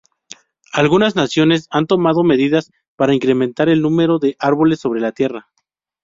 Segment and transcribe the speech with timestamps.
[0.73, 5.51] Algunas naciones han tomado medidas para incrementar el número de árboles sobre la Tierra.